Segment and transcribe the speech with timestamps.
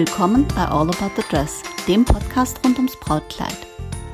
[0.00, 3.58] Willkommen bei All About the Dress, dem Podcast rund ums Brautkleid.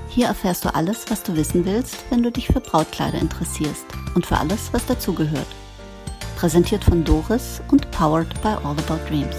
[0.09, 3.87] Hier erfährst du alles, was du wissen willst, wenn du dich für Brautkleider interessierst
[4.17, 5.47] und für alles, was dazugehört.
[6.35, 9.37] Präsentiert von Doris und powered by All About Dreams.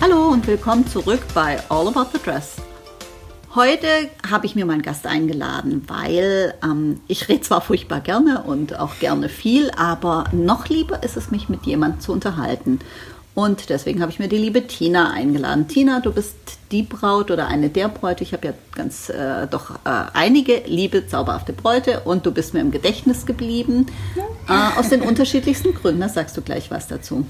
[0.00, 2.58] Hallo und willkommen zurück bei All About the Dress.
[3.54, 3.86] Heute
[4.28, 8.98] habe ich mir meinen Gast eingeladen, weil ähm, ich rede zwar furchtbar gerne und auch
[8.98, 12.80] gerne viel, aber noch lieber ist es, mich mit jemandem zu unterhalten.
[13.36, 15.68] Und deswegen habe ich mir die liebe Tina eingeladen.
[15.68, 16.34] Tina, du bist
[16.72, 18.24] die Braut oder eine der Bräute.
[18.24, 19.76] Ich habe ja ganz äh, doch äh,
[20.14, 23.86] einige liebe, zauberhafte Bräute und du bist mir im Gedächtnis geblieben.
[24.48, 26.00] Äh, aus den unterschiedlichsten Gründen.
[26.00, 27.24] Da sagst du gleich was dazu.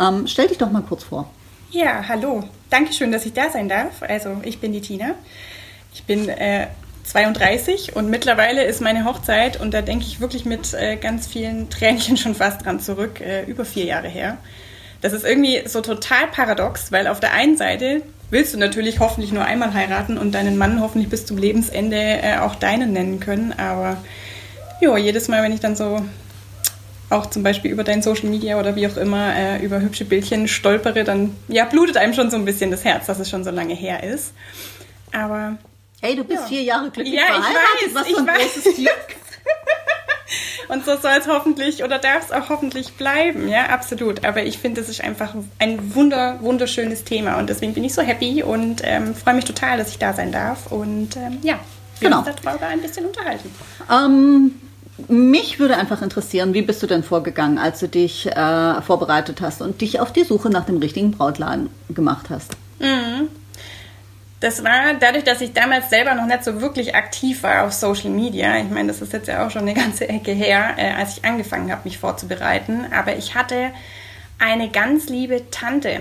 [0.00, 1.28] Ähm, stell dich doch mal kurz vor.
[1.72, 2.42] Ja, hallo.
[2.68, 4.02] Dankeschön, dass ich da sein darf.
[4.02, 5.14] Also, ich bin die Tina.
[5.94, 6.66] Ich bin äh,
[7.04, 11.70] 32 und mittlerweile ist meine Hochzeit, und da denke ich wirklich mit äh, ganz vielen
[11.70, 14.38] Tränchen schon fast dran zurück, äh, über vier Jahre her.
[15.00, 19.30] Das ist irgendwie so total paradox, weil auf der einen Seite willst du natürlich hoffentlich
[19.30, 23.54] nur einmal heiraten und deinen Mann hoffentlich bis zum Lebensende äh, auch deinen nennen können,
[23.56, 23.96] aber
[24.80, 26.04] jo, jedes Mal, wenn ich dann so
[27.10, 30.48] auch zum Beispiel über dein Social Media oder wie auch immer äh, über hübsche Bildchen
[30.48, 33.50] stolpere, dann ja, blutet einem schon so ein bisschen das Herz, dass es schon so
[33.50, 34.32] lange her ist.
[35.12, 35.58] Aber.
[36.02, 36.46] Hey, du bist Ja.
[36.46, 37.60] vier Jahre glücklich Ja, ich verheiratet.
[37.84, 38.36] weiß, Was ich für ein weiß.
[38.54, 38.90] großes Glück.
[40.68, 44.24] Und so soll es hoffentlich oder darf es auch hoffentlich bleiben, ja, absolut.
[44.24, 48.02] Aber ich finde, es ist einfach ein wunder, wunderschönes Thema und deswegen bin ich so
[48.02, 51.58] happy und ähm, freue mich total, dass ich da sein darf und ähm, ja,
[51.98, 52.20] wir Genau.
[52.22, 53.50] uns darüber ein bisschen unterhalten.
[53.90, 54.52] Ähm,
[55.08, 59.62] mich würde einfach interessieren, wie bist du denn vorgegangen, als du dich äh, vorbereitet hast
[59.62, 62.56] und dich auf die Suche nach dem richtigen Brautladen gemacht hast?
[64.40, 68.08] Das war dadurch, dass ich damals selber noch nicht so wirklich aktiv war auf Social
[68.08, 68.58] Media.
[68.58, 71.24] Ich meine, das ist jetzt ja auch schon eine ganze Ecke her, äh, als ich
[71.24, 72.86] angefangen habe, mich vorzubereiten.
[72.92, 73.70] Aber ich hatte
[74.38, 76.00] eine ganz liebe Tante,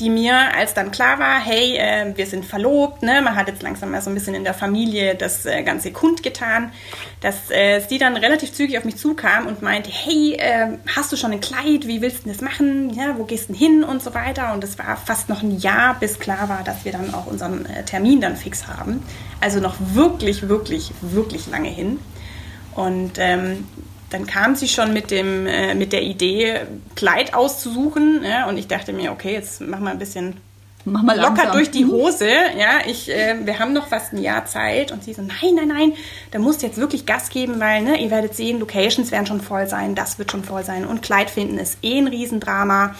[0.00, 3.62] die mir, als dann klar war, hey, äh, wir sind verlobt, ne, man hat jetzt
[3.62, 6.72] langsam mal so ein bisschen in der Familie das äh, Ganze kundgetan,
[7.20, 11.16] dass äh, sie dann relativ zügig auf mich zukam und meinte, hey, äh, hast du
[11.16, 14.14] schon ein Kleid, wie willst du das machen, ja, wo gehst du hin und so
[14.14, 14.52] weiter.
[14.52, 17.66] Und es war fast noch ein Jahr, bis klar war, dass wir dann auch unseren
[17.66, 19.02] äh, Termin dann fix haben.
[19.40, 22.00] Also noch wirklich, wirklich, wirklich lange hin.
[22.74, 23.64] Und ähm,
[24.14, 26.60] dann kam sie schon mit, dem, äh, mit der Idee,
[26.94, 28.22] Kleid auszusuchen.
[28.24, 30.36] Ja, und ich dachte mir, okay, jetzt mach mal ein bisschen
[30.84, 31.52] Mach mal locker langsam.
[31.52, 32.28] durch die Hose.
[32.28, 34.92] Ja, ich, äh, wir haben noch fast ein Jahr Zeit.
[34.92, 35.92] Und sie so, nein, nein, nein,
[36.30, 39.40] da musst du jetzt wirklich Gas geben, weil ne, ihr werdet sehen, Locations werden schon
[39.40, 40.86] voll sein, das wird schon voll sein.
[40.86, 42.94] Und Kleid finden ist eh ein Riesendrama.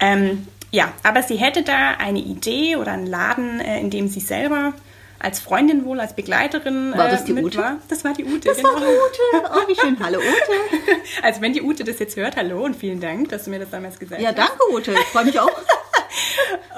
[0.00, 4.20] Ähm, ja, aber sie hätte da eine Idee oder einen Laden, äh, in dem sie
[4.20, 4.72] selber
[5.18, 7.58] als Freundin wohl, als Begleiterin War das äh, die mit Ute?
[7.58, 7.76] war.
[7.88, 9.48] Das war die Ute, Das war die Ute.
[9.54, 9.96] Oh, wie schön.
[10.02, 10.80] Hallo Ute.
[11.22, 13.70] Also wenn die Ute das jetzt hört, hallo und vielen Dank, dass du mir das
[13.70, 14.38] damals gesagt Ja, hast.
[14.38, 14.92] danke Ute.
[14.92, 15.50] Ich freue mich auch.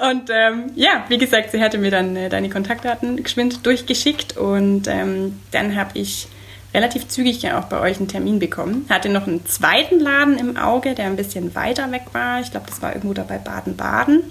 [0.09, 4.87] Und ähm, ja, wie gesagt, sie hatte mir dann äh, deine Kontaktdaten geschwind durchgeschickt und
[4.87, 6.27] ähm, dann habe ich
[6.73, 8.85] relativ zügig ja auch bei euch einen Termin bekommen.
[8.89, 12.39] Hatte noch einen zweiten Laden im Auge, der ein bisschen weiter weg war.
[12.41, 14.21] Ich glaube, das war irgendwo da bei Baden-Baden.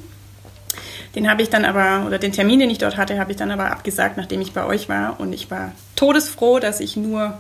[1.17, 3.51] Den habe ich dann aber, oder den Termin, den ich dort hatte, habe ich dann
[3.51, 5.19] aber abgesagt, nachdem ich bei euch war.
[5.19, 7.39] Und ich war todesfroh, dass ich nur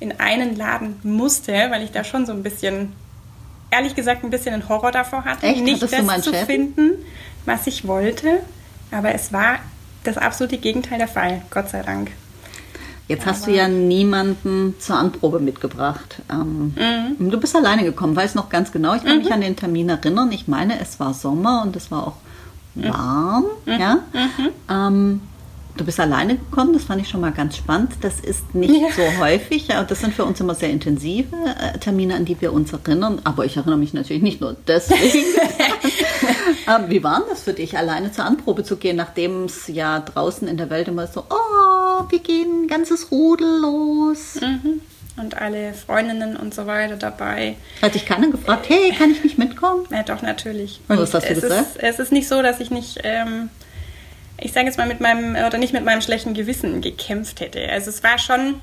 [0.00, 2.92] in einen Laden musste, weil ich da schon so ein bisschen,
[3.70, 5.62] ehrlich gesagt, ein bisschen einen Horror davor hatte, Echt?
[5.62, 6.46] nicht Hattest das zu Chef?
[6.46, 6.90] finden,
[7.46, 8.40] was ich wollte.
[8.90, 9.60] Aber es war
[10.04, 12.10] das absolute Gegenteil der Fall, Gott sei Dank.
[13.08, 16.16] Jetzt hast du ja niemanden zur Anprobe mitgebracht.
[16.28, 17.30] Ähm, Mhm.
[17.30, 18.94] Du bist alleine gekommen, weiß noch ganz genau.
[18.96, 20.32] Ich kann mich an den Termin erinnern.
[20.32, 22.14] Ich meine, es war Sommer und es war auch
[22.76, 23.44] warm.
[23.64, 23.72] Mhm.
[23.80, 23.98] Ja?
[24.70, 25.20] Ähm,
[25.76, 27.92] du bist alleine gekommen, das fand ich schon mal ganz spannend.
[28.00, 28.88] Das ist nicht Ja.
[28.90, 29.68] so häufig.
[29.68, 33.20] Ja, das sind für uns immer sehr intensive äh, Termine, an die wir uns erinnern.
[33.24, 35.24] Aber ich erinnere mich natürlich nicht nur deswegen.
[36.66, 40.00] ähm, wie war denn das für dich, alleine zur Anprobe zu gehen, nachdem es ja
[40.00, 44.38] draußen in der Welt immer so, oh, wir gehen ein ganzes Rudel los.
[44.40, 44.80] Mhm.
[45.16, 47.56] Und alle Freundinnen und so weiter dabei.
[47.80, 49.86] Hat dich keiner gefragt, hey, kann ich nicht mitkommen?
[49.90, 50.80] Ja, doch, natürlich.
[50.88, 51.76] Und was hast du es gesagt?
[51.76, 53.48] Ist, es ist nicht so, dass ich nicht, ähm,
[54.38, 57.66] ich sage jetzt mal, mit meinem, oder nicht mit meinem schlechten Gewissen gekämpft hätte.
[57.70, 58.60] Also es war schon,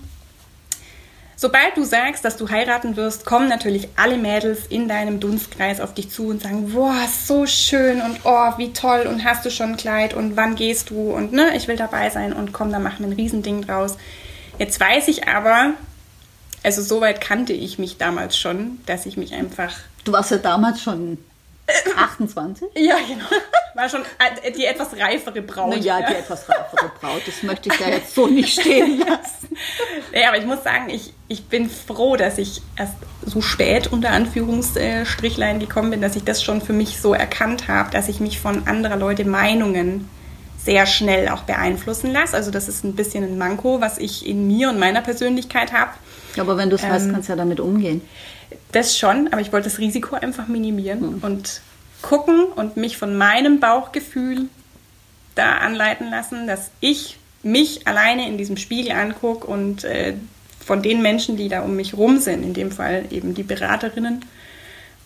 [1.36, 5.96] sobald du sagst, dass du heiraten wirst, kommen natürlich alle Mädels in deinem Dunstkreis auf
[5.96, 9.72] dich zu und sagen, boah, so schön und oh, wie toll und hast du schon
[9.72, 12.78] ein Kleid und wann gehst du und ne, ich will dabei sein und komm, da
[12.78, 13.98] machen wir ein Riesending draus.
[14.60, 15.74] Jetzt weiß ich aber,
[16.64, 19.74] also soweit kannte ich mich damals schon, dass ich mich einfach
[20.04, 21.18] Du warst ja damals schon
[21.96, 22.68] 28.
[22.76, 23.26] Ja, genau.
[23.74, 25.74] War schon äh, die etwas reifere Braut.
[25.76, 27.22] Na ja, die etwas reifere Braut.
[27.26, 29.56] Das möchte ich ja jetzt so nicht stehen lassen.
[30.14, 32.96] Ja, aber ich muss sagen, ich, ich bin froh, dass ich erst
[33.26, 37.90] so spät unter Anführungsstrichlein gekommen bin, dass ich das schon für mich so erkannt habe,
[37.92, 40.10] dass ich mich von anderer Leute Meinungen
[40.64, 42.36] sehr schnell auch beeinflussen lasse.
[42.36, 45.92] Also das ist ein bisschen ein Manko, was ich in mir und meiner Persönlichkeit habe.
[46.38, 48.02] Aber wenn du es ähm, weißt, kannst du ja damit umgehen.
[48.72, 51.20] Das schon, aber ich wollte das Risiko einfach minimieren hm.
[51.22, 51.62] und
[52.02, 54.48] gucken und mich von meinem Bauchgefühl
[55.36, 60.14] da anleiten lassen, dass ich mich alleine in diesem Spiegel angucke und äh,
[60.64, 64.24] von den Menschen, die da um mich rum sind, in dem Fall eben die Beraterinnen,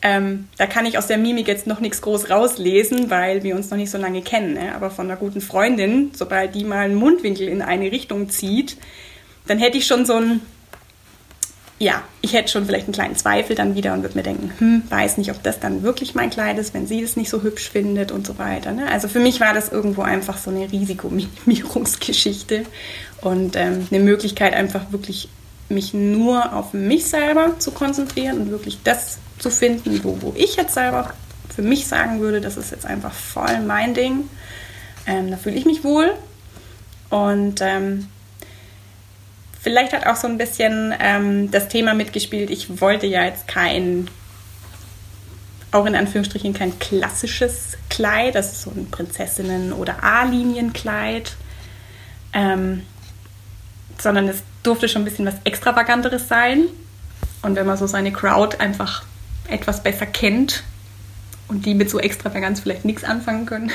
[0.02, 3.72] ähm, da kann ich aus der Mimik jetzt noch nichts groß rauslesen, weil wir uns
[3.72, 4.54] noch nicht so lange kennen.
[4.54, 4.76] Ne?
[4.76, 8.78] Aber von einer guten Freundin, sobald die mal einen Mundwinkel in eine Richtung zieht,
[9.48, 10.42] dann hätte ich schon so ein,
[11.80, 14.84] ja, ich hätte schon vielleicht einen kleinen Zweifel dann wieder und würde mir denken, hm,
[14.90, 17.70] weiß nicht, ob das dann wirklich mein Kleid ist, wenn sie das nicht so hübsch
[17.70, 18.72] findet und so weiter.
[18.72, 18.90] Ne?
[18.92, 22.64] Also für mich war das irgendwo einfach so eine Risikominimierungsgeschichte
[23.22, 25.30] und ähm, eine Möglichkeit, einfach wirklich
[25.70, 30.56] mich nur auf mich selber zu konzentrieren und wirklich das zu finden, wo, wo ich
[30.56, 31.14] jetzt selber
[31.54, 34.30] für mich sagen würde, das ist jetzt einfach voll mein Ding.
[35.06, 36.14] Ähm, da fühle ich mich wohl.
[37.10, 38.08] Und ähm,
[39.62, 42.50] vielleicht hat auch so ein bisschen ähm, das Thema mitgespielt.
[42.50, 44.10] Ich wollte ja jetzt kein,
[45.72, 48.36] auch in Anführungsstrichen, kein klassisches Kleid.
[48.36, 51.36] Das ist so ein Prinzessinnen- oder A-Linien-Kleid.
[52.34, 52.84] Ähm,
[54.00, 56.66] sondern es durfte schon ein bisschen was Extravaganteres sein.
[57.42, 59.04] Und wenn man so seine Crowd einfach
[59.48, 60.64] etwas besser kennt
[61.48, 63.72] und die mit so Extravaganz vielleicht nichts anfangen können,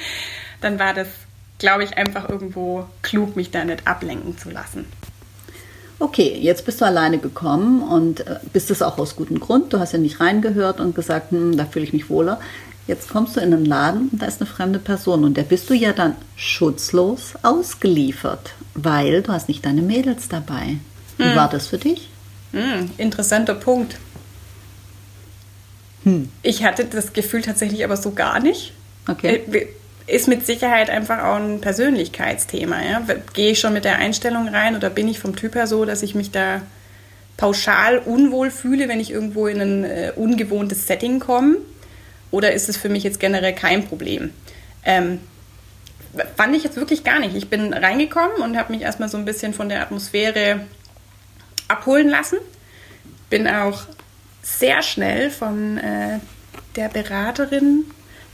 [0.60, 1.08] dann war das,
[1.58, 4.86] glaube ich, einfach irgendwo klug, mich da nicht ablenken zu lassen.
[5.98, 9.72] Okay, jetzt bist du alleine gekommen und äh, bist es auch aus gutem Grund.
[9.72, 12.38] Du hast ja nicht reingehört und gesagt, hm, da fühle ich mich wohler.
[12.86, 15.68] Jetzt kommst du in einen Laden und da ist eine fremde Person und der bist
[15.70, 20.76] du ja dann schutzlos ausgeliefert, weil du hast nicht deine Mädels dabei.
[21.16, 21.34] Wie hm.
[21.34, 22.08] war das für dich?
[22.52, 23.96] Hm, interessanter Punkt.
[26.04, 26.28] Hm.
[26.42, 28.72] Ich hatte das Gefühl tatsächlich aber so gar nicht.
[29.08, 29.42] Okay.
[30.06, 32.82] Ist mit Sicherheit einfach auch ein Persönlichkeitsthema.
[32.82, 33.02] Ja?
[33.32, 36.02] Gehe ich schon mit der Einstellung rein oder bin ich vom Typ her so, dass
[36.02, 36.62] ich mich da
[37.36, 41.56] pauschal unwohl fühle, wenn ich irgendwo in ein äh, ungewohntes Setting komme?
[42.30, 44.30] Oder ist es für mich jetzt generell kein Problem?
[44.84, 45.20] Ähm,
[46.36, 47.34] fand ich jetzt wirklich gar nicht.
[47.34, 50.60] Ich bin reingekommen und habe mich erstmal so ein bisschen von der Atmosphäre
[51.68, 52.38] abholen lassen.
[53.28, 53.82] Bin auch
[54.42, 56.18] sehr schnell von äh,
[56.76, 57.84] der Beraterin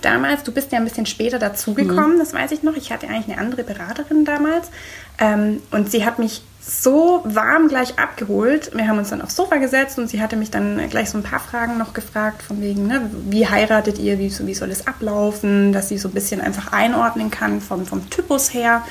[0.04, 2.18] damals, du bist ja ein bisschen später dazugekommen, mhm.
[2.18, 2.76] das weiß ich noch.
[2.76, 4.70] Ich hatte eigentlich eine andere Beraterin damals.
[5.18, 8.70] Ähm, und sie hat mich so warm gleich abgeholt.
[8.74, 11.24] Wir haben uns dann aufs Sofa gesetzt und sie hatte mich dann gleich so ein
[11.24, 15.72] paar Fragen noch gefragt, von wegen, ne, wie heiratet ihr, wie, wie soll es ablaufen,
[15.72, 18.82] dass sie so ein bisschen einfach einordnen kann vom, vom Typus her,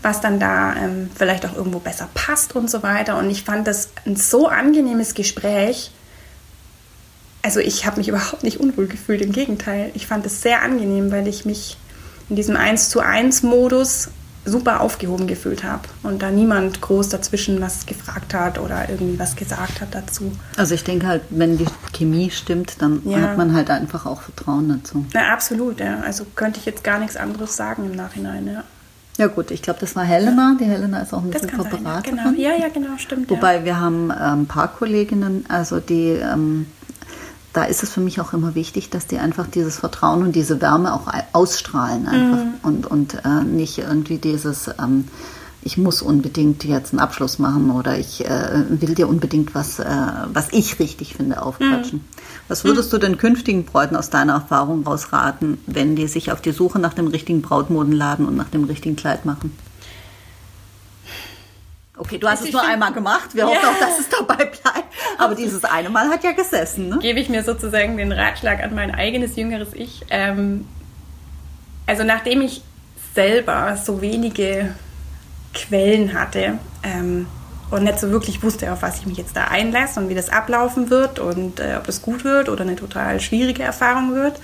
[0.00, 3.18] was dann da ähm, vielleicht auch irgendwo besser passt und so weiter.
[3.18, 5.90] Und ich fand das ein so angenehmes Gespräch,
[7.42, 9.90] also ich habe mich überhaupt nicht unwohl gefühlt, im Gegenteil.
[9.94, 11.76] Ich fand es sehr angenehm, weil ich mich
[12.28, 14.08] in diesem 1 zu 1 Modus
[14.44, 19.36] super aufgehoben gefühlt habe und da niemand groß dazwischen was gefragt hat oder irgendwie was
[19.36, 20.32] gesagt hat dazu.
[20.56, 23.20] Also ich denke halt, wenn die Chemie stimmt, dann ja.
[23.20, 25.04] hat man halt einfach auch Vertrauen dazu.
[25.12, 26.00] Na, absolut, ja.
[26.00, 28.64] Also könnte ich jetzt gar nichts anderes sagen im Nachhinein, ja.
[29.18, 30.56] Ja gut, ich glaube, das war Helena.
[30.58, 32.16] Die Helena ist auch eine das super Beraterin.
[32.16, 32.30] Genau.
[32.38, 33.28] Ja, ja, genau, stimmt.
[33.28, 33.64] Wobei ja.
[33.66, 36.66] wir haben ähm, ein paar Kolleginnen, also die ähm,
[37.52, 40.60] da ist es für mich auch immer wichtig, dass die einfach dieses Vertrauen und diese
[40.60, 42.54] Wärme auch ausstrahlen einfach mhm.
[42.62, 45.06] und, und äh, nicht irgendwie dieses, ähm,
[45.62, 49.84] ich muss unbedingt jetzt einen Abschluss machen oder ich äh, will dir unbedingt was, äh,
[50.32, 51.98] was ich richtig finde, aufquatschen.
[51.98, 52.04] Mhm.
[52.48, 56.52] Was würdest du denn künftigen Bräuten aus deiner Erfahrung rausraten, wenn die sich auf die
[56.52, 59.56] Suche nach dem richtigen Brautmodenladen und nach dem richtigen Kleid machen?
[62.00, 63.34] Okay, du hast also es nur einmal gemacht.
[63.34, 63.50] Wir ja.
[63.50, 64.69] hoffen auch, dass es dabei bleibt.
[65.20, 66.88] Aber dieses eine Mal hat ja gesessen.
[66.88, 66.98] Ne?
[67.00, 70.04] Gebe ich mir sozusagen den Ratschlag an mein eigenes jüngeres Ich.
[70.08, 70.66] Ähm,
[71.86, 72.62] also nachdem ich
[73.14, 74.74] selber so wenige
[75.52, 77.26] Quellen hatte ähm,
[77.70, 80.30] und nicht so wirklich wusste, auf was ich mich jetzt da einlasse und wie das
[80.30, 84.40] ablaufen wird und äh, ob das gut wird oder eine total schwierige Erfahrung wird,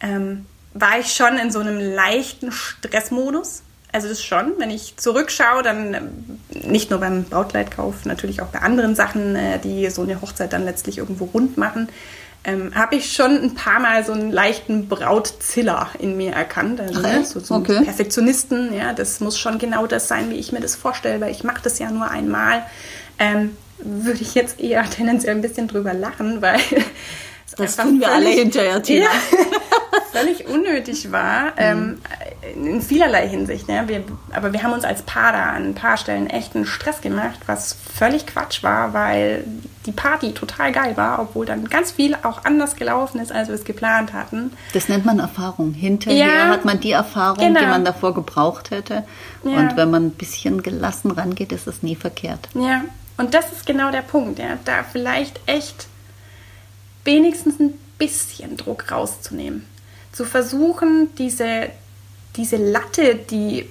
[0.00, 3.62] ähm, war ich schon in so einem leichten Stressmodus
[3.92, 6.08] also das schon, wenn ich zurückschaue, dann ähm,
[6.50, 10.64] nicht nur beim Brautkleidkauf, natürlich auch bei anderen Sachen, äh, die so eine Hochzeit dann
[10.64, 11.88] letztlich irgendwo rund machen,
[12.44, 16.80] ähm, habe ich schon ein paar Mal so einen leichten Brautziller in mir erkannt.
[16.80, 17.84] Also, ne, so, so okay.
[17.84, 21.44] Perfektionisten, ja, das muss schon genau das sein, wie ich mir das vorstelle, weil ich
[21.44, 22.62] mache das ja nur einmal.
[23.18, 26.60] Ähm, würde ich jetzt eher tendenziell ein bisschen drüber lachen, weil
[27.56, 29.04] das tun wir alle hinterher, Tina.
[29.06, 29.10] Ja,
[30.12, 31.98] völlig unnötig war, ähm,
[32.54, 33.68] in vielerlei Hinsicht.
[33.68, 33.84] Ne?
[33.86, 34.02] Wir,
[34.32, 37.38] aber wir haben uns als Paar da an ein paar Stellen echt einen Stress gemacht,
[37.46, 39.44] was völlig Quatsch war, weil
[39.86, 43.54] die Party total geil war, obwohl dann ganz viel auch anders gelaufen ist, als wir
[43.54, 44.52] es geplant hatten.
[44.74, 45.72] Das nennt man Erfahrung.
[45.72, 46.48] Hinterher Ja.
[46.48, 47.60] hat man die Erfahrung, Genau.
[47.60, 49.04] die man davor gebraucht hätte.
[49.44, 49.56] Ja.
[49.58, 52.48] Und wenn man ein bisschen gelassen rangeht, ist es nie verkehrt.
[52.54, 52.82] Ja,
[53.16, 55.86] und das ist genau der Punkt, ja, da vielleicht echt
[57.04, 59.66] wenigstens ein bisschen Druck rauszunehmen.
[60.12, 61.70] Zu versuchen, diese,
[62.36, 63.66] diese Latte, die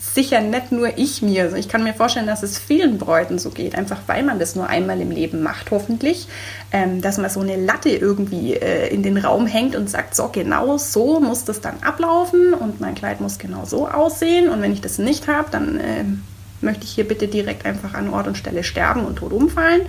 [0.00, 3.50] sicher nicht nur ich mir, also ich kann mir vorstellen, dass es vielen Bräuten so
[3.50, 6.26] geht, einfach weil man das nur einmal im Leben macht, hoffentlich,
[6.72, 10.28] ähm, dass man so eine Latte irgendwie äh, in den Raum hängt und sagt, so
[10.28, 14.72] genau so muss das dann ablaufen und mein Kleid muss genau so aussehen und wenn
[14.72, 16.22] ich das nicht habe, dann ähm,
[16.62, 19.82] möchte ich hier bitte direkt einfach an Ort und Stelle sterben und tot umfallen.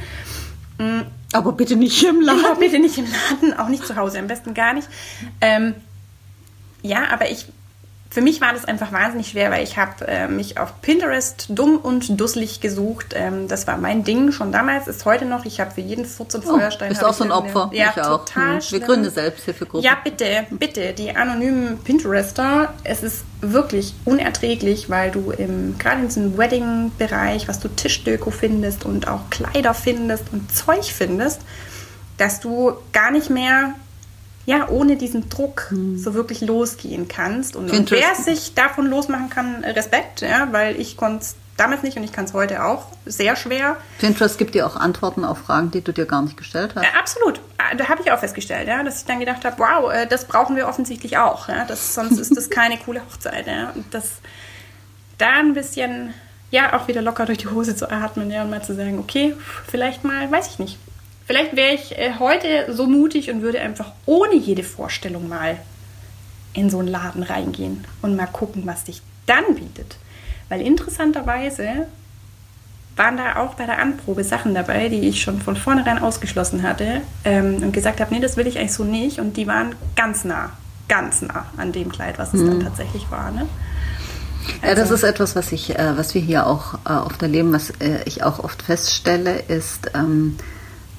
[1.34, 4.54] Aber bitte nicht im Ja, bitte nicht im Laden, auch nicht zu Hause, am besten
[4.54, 4.88] gar nicht.
[5.40, 5.76] Ähm,
[6.82, 7.46] ja, aber ich,
[8.12, 11.78] für mich war das einfach wahnsinnig schwer, weil ich habe äh, mich auf Pinterest dumm
[11.78, 13.14] und dusselig gesucht.
[13.16, 15.46] Ähm, das war mein Ding schon damals, ist heute noch.
[15.46, 16.90] Ich habe für jeden Furz und Oh, Feuerstein.
[16.90, 17.70] bist hab auch so ein Opfer.
[17.74, 18.26] Ja, ich auch.
[18.26, 18.72] total Hm.
[18.72, 19.82] Wir gründen Selbsthilfegruppen.
[19.82, 26.08] Ja, bitte, bitte, die anonymen Pinterester, es ist wirklich unerträglich, weil du im, gerade in
[26.08, 31.40] diesem Wedding-Bereich, was du Tischdeko findest und auch Kleider findest und Zeug findest,
[32.18, 33.74] dass du gar nicht mehr,
[34.52, 37.56] ja, ohne diesen Druck so wirklich losgehen kannst.
[37.56, 41.96] Und, und wer sich davon losmachen kann, Respekt, ja, weil ich konnte es damals nicht
[41.96, 43.78] und ich kann es heute auch sehr schwer.
[44.00, 46.84] Pinterest gibt dir auch Antworten auf Fragen, die du dir gar nicht gestellt hast.
[46.84, 47.40] Ja, absolut.
[47.58, 50.26] Ah, Da habe ich auch festgestellt, ja, dass ich dann gedacht habe, wow, äh, das
[50.26, 51.48] brauchen wir offensichtlich auch.
[51.48, 53.48] Ja, das, sonst ist das keine coole Hochzeit.
[53.48, 53.70] Ja.
[53.70, 54.18] Und das
[55.18, 56.14] da ein bisschen,
[56.50, 59.34] ja, auch wieder locker durch die Hose zu atmen ja, und mal zu sagen, okay,
[59.68, 60.78] vielleicht mal, weiß ich nicht.
[61.26, 65.58] Vielleicht wäre ich äh, heute so mutig und würde einfach ohne jede Vorstellung mal
[66.54, 69.98] in so einen Laden reingehen und mal gucken, was dich dann bietet.
[70.50, 71.88] Weil interessanterweise
[72.98, 77.02] waren da auch bei der Anprobe Sachen dabei, die ich schon von vornherein ausgeschlossen hatte
[77.24, 79.20] ähm, und gesagt habe, nee, das will ich eigentlich so nicht.
[79.20, 80.52] Und die waren ganz nah,
[80.90, 83.32] ganz nah an dem Kleid, was es dann tatsächlich war.
[83.32, 83.48] Ne?
[84.62, 87.54] Ja, das Also- ist etwas, was ich, äh, was wir hier auch äh, oft erleben,
[87.54, 90.36] was äh, ich auch oft feststelle, ist, ähm,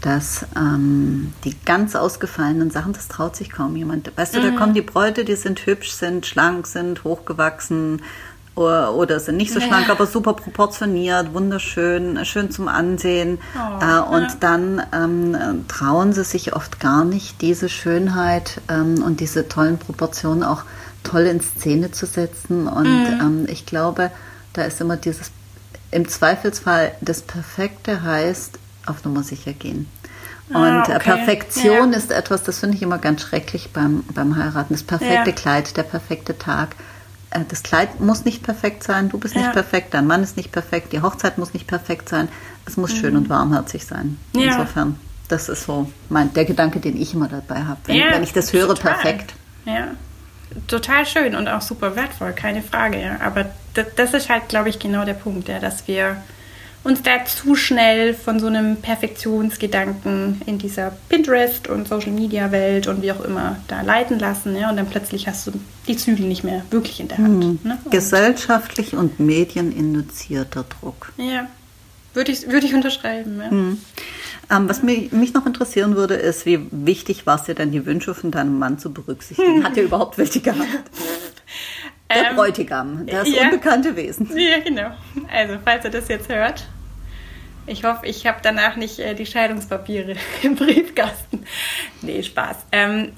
[0.02, 4.12] dass ähm, die ganz ausgefallenen Sachen, das traut sich kaum jemand.
[4.16, 4.42] Weißt du, Mhm.
[4.42, 8.02] da kommen die Bräute, die sind hübsch, sind schlank, sind hochgewachsen
[8.54, 9.66] oder, oder sind nicht so Ja.
[9.66, 13.38] schlank, aber super proportioniert, wunderschön, schön zum Ansehen.
[13.56, 14.36] Oh, äh, und ja.
[14.40, 19.78] dann ähm, äh, trauen sie sich oft gar nicht, diese Schönheit ähm, und diese tollen
[19.78, 20.64] Proportionen auch
[21.04, 22.66] toll in Szene zu setzen.
[22.66, 23.20] Und Mhm.
[23.20, 24.10] ähm, ich glaube,
[24.52, 25.30] da ist immer dieses,
[25.90, 29.88] im Zweifelsfall, das Perfekte heißt, auf Nummer sicher gehen.
[30.48, 30.98] Und Ah, okay.
[30.98, 31.98] Perfektion Ja.
[31.98, 34.74] ist etwas, das finde ich immer ganz schrecklich beim, beim Heiraten.
[34.74, 35.36] Das perfekte Ja.
[35.36, 36.76] Kleid, der perfekte Tag.
[37.30, 39.42] Äh, Das Kleid muss nicht perfekt sein, du bist Ja.
[39.42, 42.28] nicht perfekt, dein Mann ist nicht perfekt, die Hochzeit muss nicht perfekt sein.
[42.66, 44.18] Es muss schön und warmherzig sein.
[44.34, 44.40] Mhm.
[44.42, 44.98] Insofern,
[45.28, 47.80] das ist so mein, der Gedanke, den ich immer dabei habe.
[47.86, 48.92] Wenn, wenn ich das höre, total.
[48.94, 49.34] perfekt.
[49.64, 49.88] Ja,
[50.66, 53.16] total schön und auch super wertvoll, keine Frage.
[53.24, 56.18] Aber das, das ist halt, glaube ich, genau der Punkt, ja, dass wir
[56.84, 63.12] uns da zu schnell von so einem Perfektionsgedanken in dieser Pinterest- und Social-Media-Welt und wie
[63.12, 64.56] auch immer da leiten lassen.
[64.56, 65.52] Ja, und dann plötzlich hast du
[65.86, 67.64] die Zügel nicht mehr wirklich in der Hand.
[67.64, 67.78] Ne?
[67.84, 71.12] Und- Gesellschaftlich und medieninduzierter Druck.
[71.18, 71.46] Ja,
[72.14, 73.40] würde ich, würde ich unterschreiben.
[73.40, 74.56] Ja.
[74.56, 77.86] Ähm, was mich, mich noch interessieren würde, ist, wie wichtig war es dir denn, die
[77.86, 79.64] Wünsche von deinem Mann zu berücksichtigen?
[79.64, 80.66] Hat er überhaupt welche gehabt?
[82.14, 83.44] Der Ähm, Bräutigam, das ja.
[83.44, 84.28] unbekannte Wesen.
[84.36, 84.90] Ja, genau.
[85.32, 86.66] Also, falls er das jetzt hört,
[87.66, 91.44] ich hoffe, ich habe danach nicht äh, die Scheidungspapiere im Briefkasten.
[92.00, 92.56] Nee, Spaß.
[92.72, 93.12] Ähm,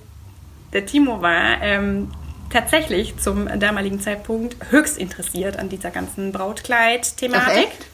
[0.73, 2.11] der Timo war ähm,
[2.51, 7.57] tatsächlich zum damaligen Zeitpunkt höchst interessiert an dieser ganzen Brautkleid-Thematik.
[7.57, 7.87] echt?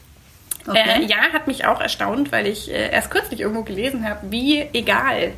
[0.67, 1.03] Okay.
[1.03, 4.61] Äh, ja, hat mich auch erstaunt, weil ich äh, erst kürzlich irgendwo gelesen habe, wie
[4.73, 5.33] egal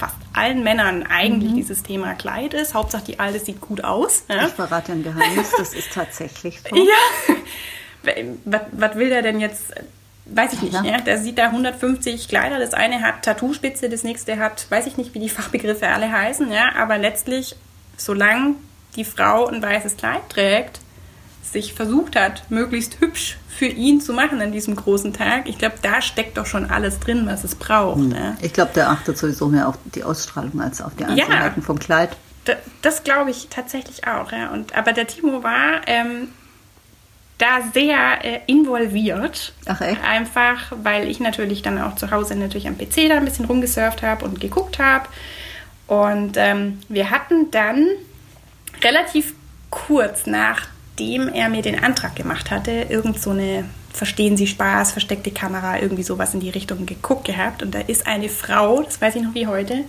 [0.00, 2.74] fast allen Männern eigentlich dieses Thema Kleid ist.
[2.74, 4.24] Hauptsache die Alte sieht gut aus.
[4.28, 4.46] Ja?
[4.46, 6.74] Ich verrate ein Geheimnis, das ist tatsächlich so.
[6.76, 7.34] Ja.
[8.46, 9.74] Was, was will der denn jetzt?
[10.24, 10.72] Weiß ich nicht.
[10.72, 10.82] Ja.
[10.82, 11.00] Ja.
[11.02, 12.58] Der sieht da 150 Kleider.
[12.58, 16.50] Das eine hat Tattoospitze, das nächste hat, weiß ich nicht, wie die Fachbegriffe alle heißen.
[16.50, 16.72] Ja.
[16.76, 17.56] Aber letztlich,
[17.98, 18.54] solange
[18.96, 20.80] die Frau ein weißes Kleid trägt,
[21.52, 25.74] sich versucht hat, möglichst hübsch für ihn zu machen an diesem großen Tag, ich glaube,
[25.82, 28.12] da steckt doch schon alles drin, was es braucht.
[28.12, 28.36] Ja.
[28.40, 32.10] Ich glaube, der achtet sowieso mehr auf die Ausstrahlung als auf die Einzelheiten vom Kleid.
[32.44, 34.50] Da- Das glaube ich tatsächlich auch, ja.
[34.50, 36.28] Und, aber der Timo war ähm,
[37.38, 39.52] da sehr äh, involviert.
[39.66, 40.02] Ach, echt?
[40.02, 44.02] Einfach, weil ich natürlich dann auch zu Hause natürlich am PC da ein bisschen rumgesurft
[44.02, 45.06] habe und geguckt habe.
[45.86, 47.86] Und ähm, wir hatten dann
[48.82, 49.34] relativ
[49.70, 50.26] kurz
[51.00, 55.80] nachdem er mir den Antrag gemacht hatte, irgend so eine Verstehen Sie Spaß, versteckte Kamera,
[55.80, 57.60] irgendwie sowas in die Richtung geguckt gehabt.
[57.60, 59.84] Und da ist eine Frau, das weiß ich noch wie heute,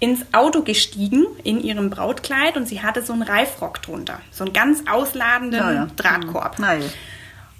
[0.00, 4.22] ins Auto gestiegen in ihrem Brautkleid und sie hatte so einen Reifrock drunter.
[4.30, 5.88] So einen ganz ausladenden Ja, ja.
[5.94, 6.58] Drahtkorb.
[6.58, 6.82] Nein.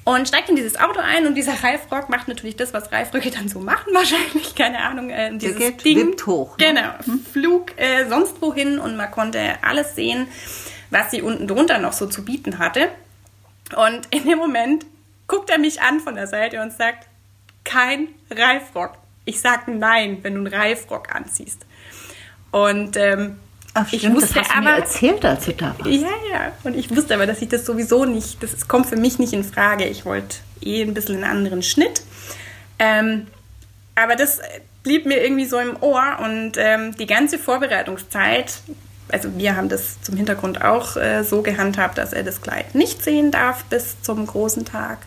[0.05, 3.51] Und steigt in dieses Auto ein und dieser Reifrock macht natürlich das, was Reifröcke dann
[3.51, 6.17] so machen wahrscheinlich, keine Ahnung, äh, dieses geht, Ding.
[6.25, 6.65] hoch, ne?
[6.67, 10.29] Genau, flog äh, sonst wohin und man konnte alles sehen,
[10.91, 12.89] was sie unten drunter noch so zu bieten hatte.
[13.77, 14.87] Und in dem Moment
[15.27, 17.07] guckt er mich an von der Seite und sagt,
[17.65, 18.93] kein Reifrock.
[19.25, 21.67] Ich sag nein, wenn du einen Reifrock anziehst.
[22.51, 23.39] Und ähm,
[23.75, 25.91] Ach, ich stimmt, wusste das hast aber, erzählt, als du da warst.
[25.91, 26.53] ja, ja.
[26.65, 29.45] Und ich wusste aber, dass ich das sowieso nicht, das kommt für mich nicht in
[29.45, 29.85] Frage.
[29.85, 32.03] Ich wollte eh ein bisschen einen anderen Schnitt.
[32.79, 33.27] Ähm,
[33.95, 34.41] aber das
[34.83, 38.61] blieb mir irgendwie so im Ohr und ähm, die ganze Vorbereitungszeit,
[39.11, 43.03] also wir haben das zum Hintergrund auch äh, so gehandhabt, dass er das Kleid nicht
[43.03, 44.99] sehen darf bis zum großen Tag.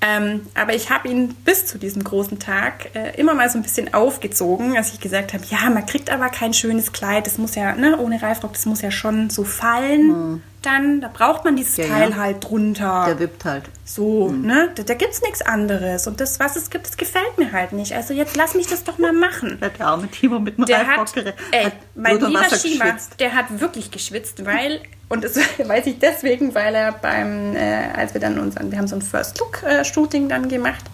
[0.00, 3.62] Ähm, aber ich habe ihn bis zu diesem großen Tag äh, immer mal so ein
[3.62, 7.56] bisschen aufgezogen, als ich gesagt habe, ja, man kriegt aber kein schönes Kleid, das muss
[7.56, 10.42] ja, ne, ohne Reifrock, das muss ja schon so fallen.
[10.62, 11.90] Dann, da braucht man dieses Ja, ja.
[11.90, 13.04] Teil halt drunter.
[13.06, 13.64] Der wippt halt.
[13.84, 14.70] So, ne?
[14.74, 16.06] Da, da gibt's nichts anderes.
[16.08, 17.92] Und das, was es gibt, das gefällt mir halt nicht.
[17.94, 19.58] Also jetzt lass mich das doch mal machen.
[19.60, 21.14] Der arme Timo mit einem Der hat,
[21.52, 23.20] ey, hat mein lieber geschwitzt.
[23.20, 28.14] der hat wirklich geschwitzt, weil, und das weiß ich deswegen, weil er beim, äh, als
[28.14, 30.84] wir dann unseren, wir haben so ein First-Look-Shooting dann gemacht.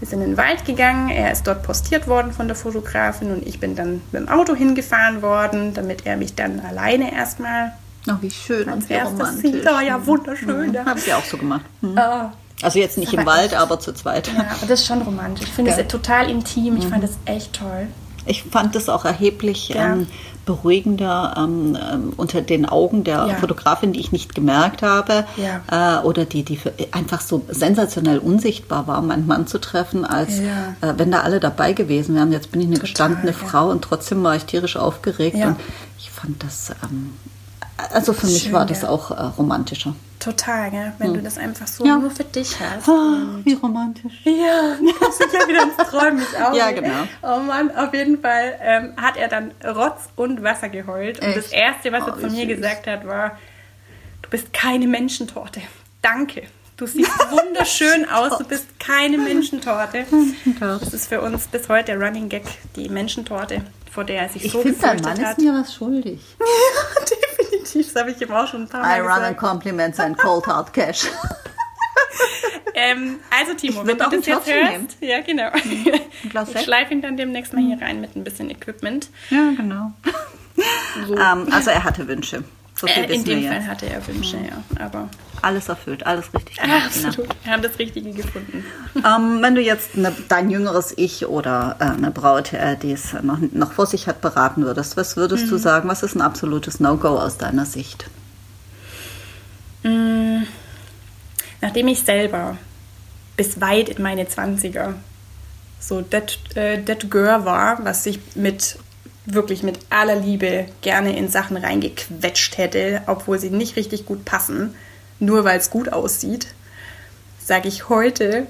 [0.00, 3.44] Wir sind in den Wald gegangen, er ist dort postiert worden von der Fotografin und
[3.46, 7.72] ich bin dann mit dem Auto hingefahren worden, damit er mich dann alleine erstmal
[8.10, 9.66] Oh, wie schön als und wie erstes sieht.
[9.66, 10.72] Oh ja, wunderschön.
[10.72, 10.84] Ja.
[10.86, 11.62] Habe ich auch so gemacht.
[11.80, 11.96] Hm.
[11.98, 12.32] Ah.
[12.62, 13.60] Also jetzt nicht im Aber Wald, echt.
[13.60, 14.26] aber zu zweit.
[14.28, 15.46] Ja, aber das ist schon romantisch.
[15.48, 15.78] Ich finde Ja.
[15.78, 16.76] es total intim.
[16.76, 17.86] Ich fand das echt toll.
[18.26, 19.92] Ich fand das auch erheblich Ja.
[19.94, 20.06] ähm,
[20.44, 23.34] beruhigender ähm, ähm, unter den Augen der Ja.
[23.36, 26.00] Fotografin, die ich nicht gemerkt habe, Ja.
[26.00, 26.58] äh, oder die, die
[26.90, 30.74] einfach so sensationell unsichtbar war, meinen Mann zu treffen, als Ja.
[30.90, 32.32] äh, wenn da alle dabei gewesen wären.
[32.32, 33.46] Jetzt bin ich eine Total, gestandene ja.
[33.46, 35.36] Frau und trotzdem war ich tierisch aufgeregt.
[35.36, 35.48] Ja.
[35.48, 35.56] Und
[35.98, 37.12] ich fand das, ähm,
[37.92, 38.88] also für mich Schön, war das ja.
[38.88, 39.94] auch äh, romantischer.
[40.18, 40.92] Total, gell?
[40.98, 41.96] wenn du das einfach so Ja.
[41.96, 42.88] nur für dich hast.
[42.88, 44.12] Ah, wie romantisch.
[44.24, 46.52] Ja, muss ich ja wieder ins Träumen mich auch.
[46.54, 47.04] Ja, genau.
[47.22, 51.20] Oh Mann, auf jeden Fall ähm, hat er dann Rotz und Wasser geheult.
[51.20, 51.38] Und Echt?
[51.38, 52.56] das Erste, was Oh, er zu mir süß.
[52.56, 53.38] gesagt hat, war,
[54.22, 55.60] du bist keine Menschentorte.
[56.02, 56.42] Danke.
[56.76, 60.04] Du siehst wunderschön aus, du bist keine Menschentorte.
[60.58, 62.42] Das ist für uns bis heute der Running Gag,
[62.76, 65.38] die Menschentorte, vor der er sich Ich so finde, dein gefürchtet Mann hat.
[65.38, 66.20] ist mir was schuldig.
[67.50, 69.38] Definitiv, das habe ich ihm auch schon ein paar Mal I run on gesagt.
[69.38, 71.06] compliments and cold hard cash.
[72.74, 77.52] Ähm, also Timo, wenn du das jetzt hörst, ja genau, ich schleife ihn dann demnächst
[77.52, 79.08] mal hier rein mit ein bisschen Equipment.
[79.30, 79.92] Ja, genau.
[80.96, 82.44] ähm, also er hatte Wünsche.
[82.76, 83.66] So viel Äh, in dem Fall jetzt.
[83.66, 85.08] hatte er Wünsche, ja, aber
[85.42, 86.82] Alles erfüllt, alles richtig gemacht.
[86.86, 88.64] Absolut, wir haben das Richtige gefunden.
[88.96, 93.12] Ähm, wenn du jetzt eine, dein jüngeres Ich oder äh, eine Braut, äh, die es
[93.22, 95.50] noch, noch vor sich hat, beraten würdest, was würdest Mhm.
[95.50, 95.88] du sagen?
[95.88, 98.06] Was ist ein absolutes No-Go aus deiner Sicht?
[99.82, 100.42] Mm,
[101.60, 102.56] Nachdem ich selber
[103.36, 104.94] bis weit in meine 20er
[105.80, 108.78] so that, äh, that girl war, was ich mit
[109.26, 114.74] wirklich mit aller Liebe gerne in Sachen reingequetscht hätte, obwohl sie nicht richtig gut passen,
[115.20, 116.48] nur weil es gut aussieht,
[117.44, 118.46] sage ich heute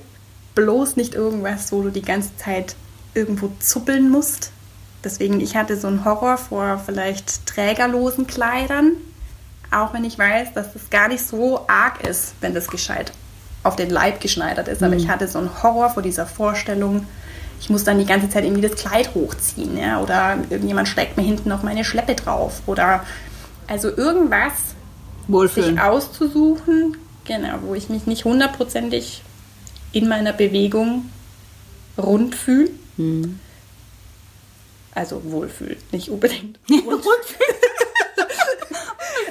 [0.55, 2.75] bloß nicht irgendwas, wo du die ganze Zeit
[3.15, 4.51] irgendwo zuppeln musst.
[5.05, 8.93] Deswegen, ich hatte so einen Horror vor vielleicht trägerlosen Kleidern,
[9.71, 13.13] auch wenn ich weiß, dass das gar nicht so arg ist, wenn das gescheit
[13.63, 14.83] auf den Leib geschneidert ist.
[14.83, 17.07] Aber ich hatte so einen Horror vor dieser Vorstellung,
[17.61, 21.25] ich muss dann die ganze Zeit irgendwie das Kleid hochziehen, ja, oder irgendjemand steigt mir
[21.25, 23.05] hinten auf meine Schleppe drauf oder
[23.67, 24.53] also irgendwas
[25.29, 25.75] Wohlfühlen.
[25.77, 29.23] sich auszusuchen, genau, wo ich mich nicht hundertprozentig
[29.93, 31.11] in meiner Bewegung
[31.97, 32.71] rund fühle.
[34.95, 36.59] Also wohlfühl, nicht unbedingt.
[36.69, 37.05] Rund.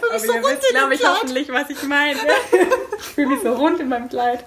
[0.09, 2.17] Aber so ihr rund wisst, glaube ich, hoffentlich, was ich meine.
[2.97, 4.43] ich fühle mich so rund in meinem Kleid.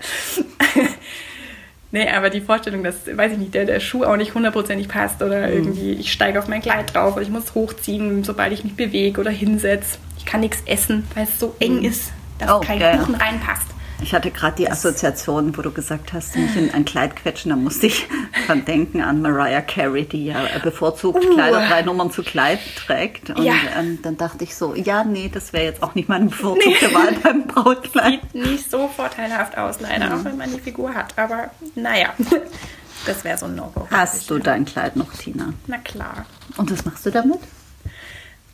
[1.90, 5.20] nee, aber die Vorstellung, dass, weiß ich nicht, der, der Schuh auch nicht hundertprozentig passt
[5.22, 5.52] oder Mhm.
[5.52, 9.20] irgendwie ich steige auf mein Kleid drauf oder ich muss hochziehen, sobald ich mich bewege
[9.20, 9.98] oder hinsetze.
[10.20, 12.96] Ich kann nichts essen, weil es so eng ist, dass Oh, kein ja, ja.
[12.98, 13.62] Kuchen reinpasst.
[14.02, 17.56] Ich hatte gerade die Assoziation, wo du gesagt hast, mich in ein Kleid quetschen, da
[17.56, 18.06] musste ich
[18.46, 21.34] dran denken an Mariah Carey, die ja bevorzugt Uh.
[21.34, 23.30] Kleider drei Nummern zu Kleid trägt.
[23.30, 23.54] Und Ja.
[23.78, 27.12] ähm, dann dachte ich so, ja, nee, das wäre jetzt auch nicht meine bevorzugte Wahl
[27.22, 28.20] beim Brautkleid.
[28.32, 30.20] Sieht nicht so vorteilhaft aus, leider, Mhm.
[30.20, 31.12] auch wenn man die Figur hat.
[31.18, 32.14] Aber naja,
[33.06, 33.86] das wäre so ein No-Go.
[33.90, 35.52] Hast du dein Kleid noch, Tina?
[35.66, 36.24] Na klar.
[36.56, 37.40] Und was machst du damit?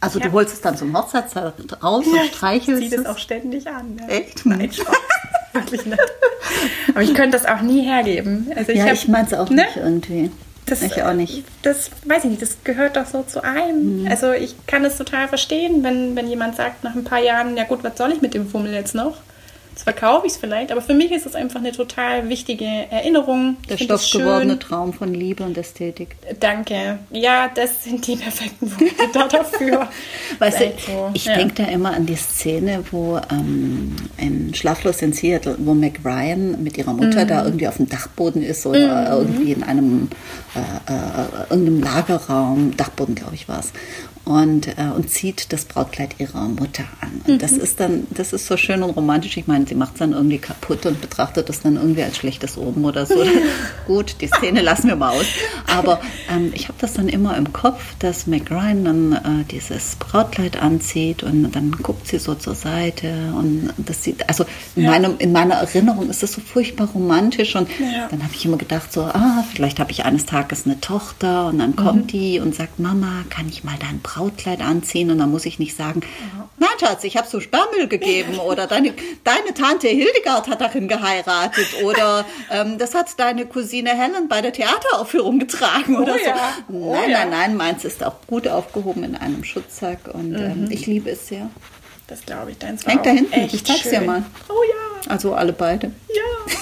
[0.00, 0.26] Also Ja.
[0.26, 3.04] du holst es dann zum Hochzeitstag raus und streichelst Ich ziehe es?
[3.04, 3.98] das auch ständig an.
[4.00, 4.08] Ja.
[4.14, 4.44] Echt?
[4.46, 4.96] Nein, Spaß.
[5.52, 5.98] Wirklich nicht.
[6.90, 8.50] Aber ich könnte das auch nie hergeben.
[8.54, 9.62] Also ich ja, hab- ich meine es auch ne?
[9.64, 10.30] nicht irgendwie.
[10.66, 11.44] Das, ich auch nicht.
[11.62, 14.02] Das weiß ich nicht, das gehört doch so zu einem.
[14.02, 14.08] Mhm.
[14.08, 17.64] Also ich kann es total verstehen, wenn, wenn jemand sagt nach ein paar Jahren, ja
[17.64, 19.16] gut, was soll ich mit dem Fummel jetzt noch?
[19.76, 23.58] Jetzt verkaufe ich es vielleicht, aber für mich ist es einfach eine total wichtige Erinnerung.
[23.68, 24.58] Der stoffgewordene.
[24.58, 26.16] Traum von Liebe und Ästhetik.
[26.40, 26.98] Danke.
[27.10, 29.86] Ja, das sind die perfekten Worte da dafür.
[30.38, 31.10] Weißt du, so.
[31.12, 31.34] ich Ja.
[31.36, 36.62] denke da immer an die Szene, wo ähm, in Schlaflos in Seattle, wo Meg Ryan
[36.62, 37.28] mit ihrer Mutter Mhm.
[37.28, 40.08] da irgendwie auf dem Dachboden ist oder irgendwie in einem
[40.54, 40.60] äh,
[40.90, 43.74] äh, irgendeinem Lagerraum, Dachboden glaube ich war es,
[44.26, 47.22] und, äh, und zieht das Brautkleid ihrer Mutter an.
[47.26, 47.38] Und Mhm.
[47.38, 49.36] das ist dann, das ist so schön und romantisch.
[49.38, 52.58] Ich meine, sie macht es dann irgendwie kaputt und betrachtet es dann irgendwie als schlechtes
[52.58, 53.14] Oben oder so.
[53.86, 55.26] Gut, die Szene lassen wir mal aus.
[55.66, 56.00] Aber
[56.30, 60.60] ähm, ich habe das dann immer im Kopf, dass Meg Ryan dann äh, dieses Brautkleid
[60.62, 64.44] anzieht und dann guckt sie so zur Seite und das sieht, also
[64.76, 64.90] in, Ja.
[64.92, 68.06] meinem, in meiner Erinnerung ist das so furchtbar romantisch und Ja.
[68.10, 71.58] dann habe ich immer gedacht so, ah, vielleicht habe ich eines Tages eine Tochter und
[71.58, 75.10] dann kommt die und sagt, Mama, kann ich mal dein Brautkleid anziehen?
[75.10, 76.00] Und dann muss ich nicht sagen,
[76.58, 78.92] nein Schatz, ich habe so Sperrmüll gegeben oder deine,
[79.24, 84.52] deine Tante Hildegard hat darin geheiratet oder ähm, das hat deine Cousine Helen bei der
[84.52, 85.55] Theateraufführung getragen
[86.00, 86.34] oder ja.
[86.68, 86.74] so.
[86.74, 87.18] Oh Nein, ja.
[87.20, 91.28] nein, nein, meins ist auch gut aufgehoben in einem Schutzsack und ähm, ich liebe es
[91.28, 91.48] sehr.
[92.08, 92.58] Das glaube ich.
[92.58, 94.22] Deins war Hängt da hinten, echt ich zeig's dir mal.
[94.48, 95.88] Oh ja, Also alle beide.
[96.08, 96.54] ja.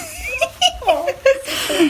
[0.87, 1.07] Oh.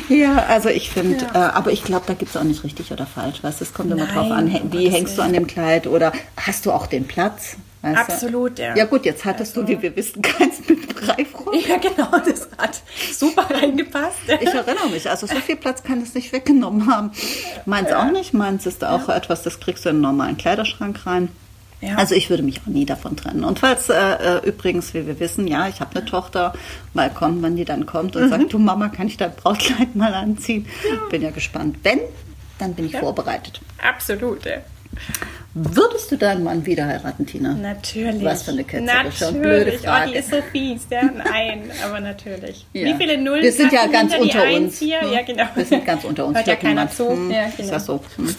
[0.08, 1.48] Ja, also ich finde, Ja.
[1.48, 3.42] äh, aber ich glaube, da gibt es auch nicht richtig oder falsch.
[3.42, 6.64] Weißt es kommt immer Nein, drauf an, wie hängst du an dem Kleid oder hast
[6.66, 7.56] du auch den Platz?
[7.84, 8.62] Weißt Absolut, du?
[8.62, 8.74] ja.
[8.76, 11.44] Ja gut, jetzt hattest du, wie wir wissen, keins mit Breifrock.
[11.68, 12.80] Ja, genau, das hat
[13.12, 14.18] super reingepasst.
[14.40, 17.12] Ich erinnere mich, also so viel Platz kann es nicht weggenommen haben.
[17.64, 21.28] Meins auch nicht, meins ist auch etwas, das kriegst du in einen normalen Kleiderschrank rein.
[21.80, 21.96] Ja.
[21.96, 23.44] Also ich würde mich auch nie davon trennen.
[23.44, 26.54] Und falls äh, äh, übrigens, wie wir wissen, ja, ich habe eine Tochter,
[26.94, 28.22] mal kommen, wann die dann kommt Mhm.
[28.22, 30.66] und sagt, du Mama, kann ich dein Brautkleid mal anziehen?
[31.10, 31.76] Bin ja gespannt.
[31.82, 32.00] Wenn,
[32.58, 33.60] dann bin ich vorbereitet.
[33.86, 34.56] Absolut, ja.
[35.56, 37.54] Würdest du deinen Mann wieder heiraten, Tina?
[37.54, 38.24] Natürlich.
[38.24, 39.80] Was für eine ketzerische und blöde Natürlich.
[39.82, 40.08] Frage.
[40.08, 41.02] Oh, die ist so fies, ja.
[41.04, 42.66] Nein, aber natürlich.
[42.72, 42.86] Ja.
[42.86, 44.78] Wie viele Nullen Wir sind ja ganz unter uns.
[44.80, 45.00] Hier?
[45.00, 45.12] Hm.
[45.12, 45.44] Ja, genau.
[45.54, 46.36] Wir sind ganz unter uns.
[46.36, 47.08] Hört ja keiner zu.
[47.08, 47.30] Hm.
[47.30, 47.70] Ja, Ist genau.
[47.70, 48.00] das so?
[48.16, 48.34] Hm.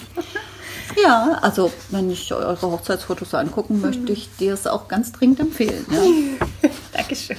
[1.01, 5.85] Ja, also wenn ich eure Hochzeitsfotos angucken möchte, ich dir es auch ganz dringend empfehlen.
[5.89, 7.37] Ja, Dankeschön.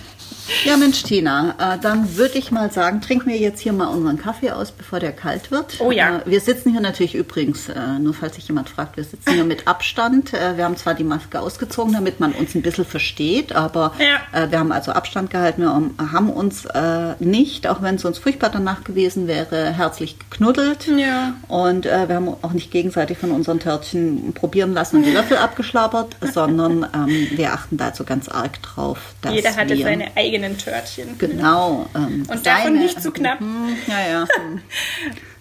[0.65, 4.19] Ja Mensch, Tina, äh, dann würde ich mal sagen, trinken wir jetzt hier mal unseren
[4.19, 5.77] Kaffee aus, bevor der kalt wird.
[5.81, 6.19] Oh ja.
[6.19, 9.45] Äh, wir sitzen hier natürlich übrigens, äh, nur falls sich jemand fragt, wir sitzen hier
[9.45, 10.33] mit Abstand.
[10.35, 14.43] Äh, wir haben zwar die Maske ausgezogen, damit man uns ein bisschen versteht, aber Ja.
[14.45, 15.63] äh, wir haben also Abstand gehalten.
[15.63, 15.71] Wir
[16.13, 20.87] haben uns äh, nicht, auch wenn es uns furchtbar danach gewesen wäre, herzlich geknuddelt.
[20.97, 21.35] Ja.
[21.49, 26.17] Und wir haben auch nicht gegenseitig von unseren Törtchen probieren lassen und die Löffel abgeschlabbert,
[26.33, 31.19] sondern ähm, wir achten dazu ganz arg drauf, dass Jeder hatte wir seine eigenen Törtchen.
[31.19, 33.41] genau ähm, Und davon nicht zu knapp.
[33.41, 34.27] Hm, ja, ja.
[34.37, 34.61] hm.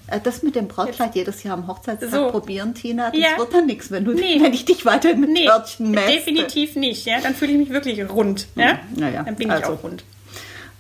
[0.08, 2.29] Äh, Das mit dem Brautkleid jedes Jahr am Hochzeitstag So.
[2.29, 3.39] probieren, Tina, das Ja.
[3.39, 4.38] wird dann nichts, wenn du Nee.
[4.39, 6.05] wenn ich dich weiterhin mit Nee, Törtchen messe.
[6.12, 7.08] definitiv nicht.
[7.08, 7.21] Ja?
[7.21, 8.45] Dann fühle ich mich wirklich rund.
[8.55, 8.77] Ja?
[8.95, 9.63] naja, Dann bin also.
[9.73, 10.03] ich auch rund.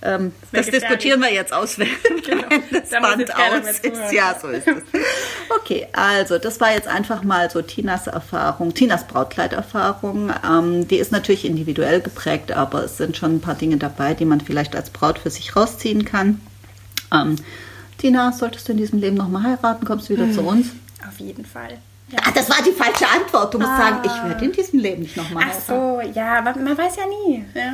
[0.01, 1.87] Ähm, das diskutieren wir jetzt aus, wenn,
[2.27, 4.11] wenn das Da Band aus ist.
[4.11, 4.83] Ja, so ist es.
[5.49, 10.31] Okay, also das war jetzt einfach mal so Tinas Erfahrung, Tinas Brautkleiderfahrung.
[10.47, 14.25] Ähm, die ist natürlich individuell geprägt, aber es sind schon ein paar Dinge dabei, die
[14.25, 16.41] man vielleicht als Braut für sich rausziehen kann.
[17.11, 17.37] Ähm,
[17.97, 20.67] Tina, solltest du in diesem Leben nochmal heiraten, kommst du wieder zu uns?
[21.07, 21.77] Auf jeden Fall.
[22.09, 22.19] Ja.
[22.23, 23.53] Ah, das war die falsche Antwort.
[23.53, 26.11] Du musst sagen, ich werde in diesem Leben nicht nochmal Ach heiraten.
[26.13, 27.45] so, ja, man, man weiß ja nie.
[27.55, 27.73] Ja.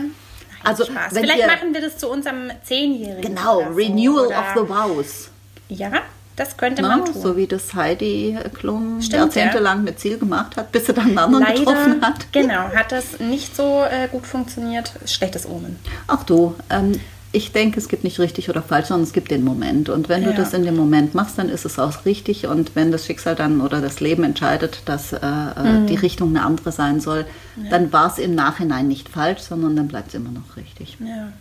[0.63, 1.13] Also, Spaß.
[1.13, 3.21] Vielleicht ihr- machen wir das zu unserem Zehnjährigen.
[3.35, 5.29] Genau, so, Renewal oder- of the Vows.
[5.69, 5.91] Ja,
[6.35, 7.13] das könnte man tun.
[7.21, 11.17] so wie das Heidi Klum Stimmt, jahrzehntelang mit Ziel gemacht hat, bis sie dann einen
[11.17, 12.31] anderen Leider, getroffen hat.
[12.31, 14.91] genau, hat das nicht so äh, gut funktioniert.
[15.05, 15.79] Schlechtes Omen.
[16.07, 16.99] Ach du, ähm,
[17.33, 19.87] ich denke, es gibt nicht richtig oder falsch, sondern es gibt den Moment.
[19.89, 20.35] Und wenn du Ja.
[20.35, 22.45] das in dem Moment machst, dann ist es auch richtig.
[22.47, 26.45] Und wenn das Schicksal dann oder das Leben entscheidet, dass äh, äh, die Richtung eine
[26.45, 27.25] andere sein soll,
[27.69, 30.97] dann war es im Nachhinein nicht falsch, sondern dann bleibt es immer noch richtig.
[30.99, 31.31] Ja.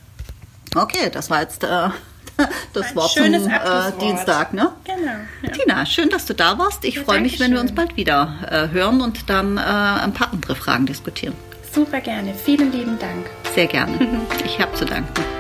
[0.81, 1.67] Okay, das war jetzt äh,
[2.73, 3.93] das Ein Wort zum äh.
[4.01, 4.71] Dienstag, ne?
[4.85, 5.13] Genau.
[5.43, 5.51] Ja.
[5.51, 6.85] Tina, schön, dass du da warst.
[6.85, 10.13] Ich Ja, freue mich, wenn wir uns bald wieder äh, hören und dann äh, ein
[10.13, 11.35] paar andere Fragen diskutieren.
[11.75, 12.33] Super gerne.
[12.35, 13.27] Vielen lieben Dank.
[13.55, 13.99] Sehr gerne.
[14.45, 15.40] Ich habe zu danken.